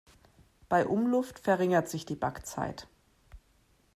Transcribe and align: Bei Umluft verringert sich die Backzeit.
Bei 0.67 0.87
Umluft 0.87 1.37
verringert 1.37 1.87
sich 1.87 2.07
die 2.07 2.15
Backzeit. 2.15 2.87